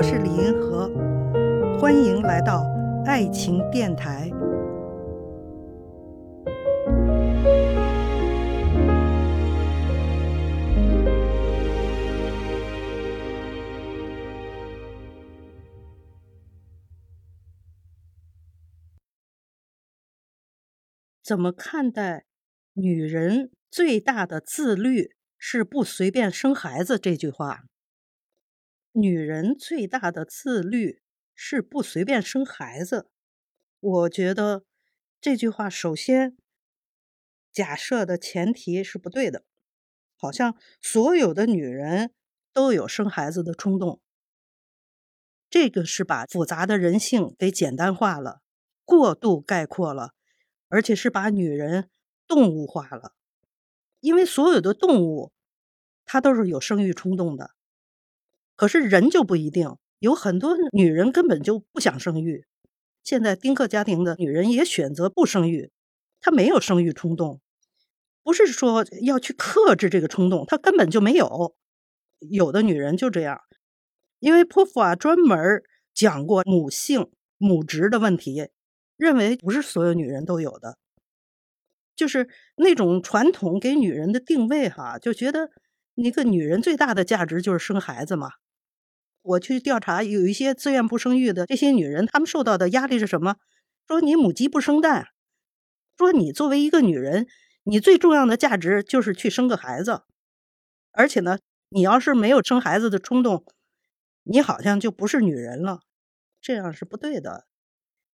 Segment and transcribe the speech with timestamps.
[0.00, 0.88] 我是李银河，
[1.78, 2.64] 欢迎来到
[3.04, 4.30] 爱情电台。
[21.22, 22.24] 怎么看待
[22.72, 27.64] 女人最大的自律是不随便生孩子这句话？
[28.92, 31.00] 女人最大的自律
[31.34, 33.08] 是不随便生孩子。
[33.78, 34.64] 我觉得
[35.20, 36.36] 这句话首先
[37.52, 39.44] 假设的前提是不对的，
[40.16, 42.12] 好像所有的女人
[42.52, 44.00] 都有生孩子的冲动，
[45.48, 48.42] 这个是把复杂的人性给简单化了，
[48.84, 50.14] 过度概括了，
[50.68, 51.88] 而且是把女人
[52.26, 53.14] 动物化了。
[54.00, 55.32] 因为所有的动物
[56.04, 57.54] 它都是有生育冲动的。
[58.60, 62.44] 可是人就不一定，有很多女人根本就不想生育。
[63.02, 65.70] 现在丁克家庭的女人也选择不生育，
[66.20, 67.40] 她没有生育冲动，
[68.22, 71.56] 不是说要去克制这个冲动，她根本就没有。
[72.18, 73.40] 有的女人就这样，
[74.18, 75.62] 因为泼妇啊专门
[75.94, 78.50] 讲过母性母职的问题，
[78.98, 80.76] 认为不是所有女人都有的，
[81.96, 85.48] 就是那种传统给女人的定位哈，就觉得
[85.94, 88.32] 一个女人最大的价值就是生孩子嘛。
[89.22, 93.36] 我去调查，有一些自愿不生育的这些女人，她们受到的压力是什么？
[93.86, 95.08] 说你母鸡不生蛋，
[95.98, 97.26] 说你作为一个女人，
[97.64, 100.02] 你最重要的价值就是去生个孩子，
[100.92, 103.44] 而且呢，你要是没有生孩子的冲动，
[104.22, 105.80] 你好像就不是女人了，
[106.40, 107.46] 这样是不对的。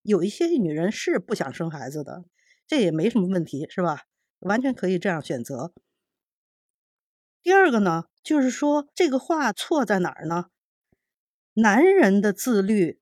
[0.01, 2.25] 有一些女人是不想生孩子的，
[2.65, 4.03] 这也没什么问题，是吧？
[4.39, 5.71] 完全可以这样选择。
[7.41, 10.47] 第二个呢，就是说这个话错在哪儿呢？
[11.59, 12.99] 男人的自律，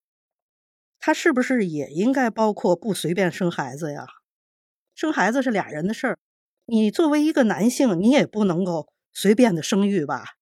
[0.97, 4.06] 他是不是也应该包括不随便生孩子呀？
[4.94, 6.19] 生孩子是俩人的事儿，
[6.66, 10.38] 你作为一个男性，你也不能够随便的生育吧？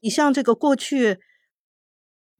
[0.00, 1.20] 你像这个过去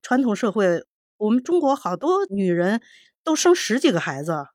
[0.02, 0.84] 传统社会，
[1.18, 2.82] 我们中国好多女人
[3.22, 4.46] 都生十几个孩子，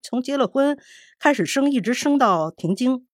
[0.00, 0.78] 从结了婚
[1.18, 3.08] 开始生，一直生到停经。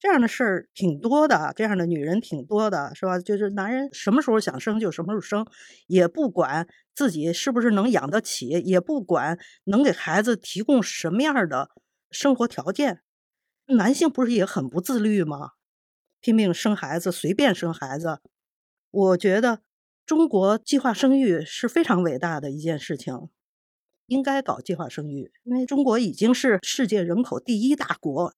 [0.00, 3.18] 这样的事儿挺多的，这样的女人挺多的，是吧？
[3.18, 5.46] 就是男人什么时候想生就什么时候生，
[5.86, 11.68] 也不管自己是不是能养得起，也不管能给孩子提供什么样的
[12.10, 13.02] 生活条件。
[13.66, 15.50] 男性不是也很不自律吗？
[16.22, 18.20] 拼命生孩子，随便生孩子。
[18.90, 19.60] 我觉得
[20.06, 23.28] 中国计划生育是非常伟大的一件事情，
[24.06, 28.34] 应该搞计划生育，因为中国已经是世界人口第一大国。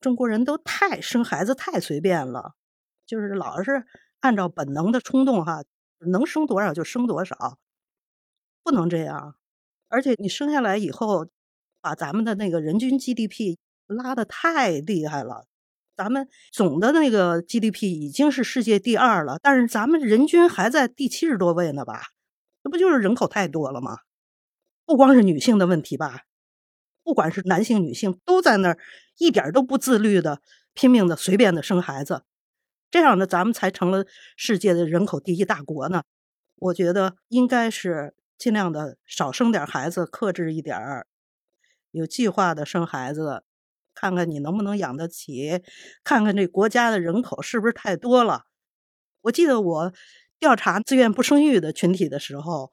[0.00, 2.54] 中国人都太生孩子太随便了，
[3.06, 3.84] 就是老是
[4.20, 5.62] 按照本能的冲动哈，
[5.98, 7.58] 能生多少就生多少，
[8.62, 9.36] 不能这样。
[9.88, 11.26] 而且你生下来以后，
[11.80, 15.46] 把咱们的那个人均 GDP 拉的太厉害了，
[15.96, 22.02] 咱们总的那个 GDP 已经是世界第二了，但是咱们人均还在第七十多位呢吧？
[22.62, 23.98] 这不就是人口太多了吗？
[24.84, 26.22] 不光是女性的问题吧？
[27.06, 28.78] 不管是男性女性，都在那儿
[29.18, 30.40] 一点都不自律的，
[30.74, 32.24] 拼命的随便的生孩子，
[32.90, 34.04] 这样的咱们才成了
[34.36, 36.02] 世界的人口第一大国呢。
[36.56, 41.06] 我觉得应该是尽量的少生点孩子，克制一点儿，
[41.92, 43.44] 有计划的生孩子，
[43.94, 45.62] 看看你能不能养得起，
[46.02, 48.46] 看看这国家的人口是不是太多了。
[49.20, 49.92] 我记得我
[50.40, 52.72] 调查自愿不生育的群体的时候，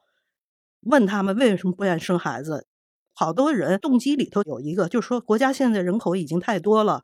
[0.80, 2.66] 问他们为什么不愿意生孩子。
[3.14, 7.02] 好多人动机里头有一个，就是说国家现在人口已经太多了，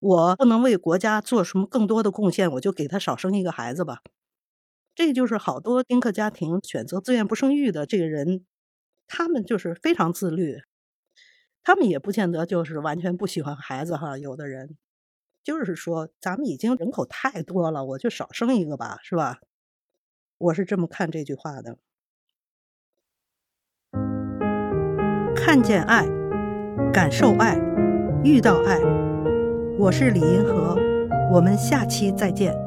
[0.00, 4.00] 我不能为国家做什么更多的贡献，我就给他少生一个孩子吧。
[4.94, 8.44] 这就是好多丁克家庭选择自愿不生育的这个人，
[9.06, 10.62] 他们就是非常自律，
[11.62, 14.18] 他们也不见得就是完全不喜欢孩子哈。
[14.18, 14.76] 有的人
[15.44, 19.38] 就是说，咱们已经人口太多了，我就少生一个吧，是吧？
[20.38, 21.78] 我是这么看这句话的。
[25.46, 26.06] 看见爱，
[26.90, 27.54] 感受爱，
[28.22, 28.80] 遇到爱。
[29.78, 30.74] 我是李银河，
[31.30, 32.63] 我们下期再见。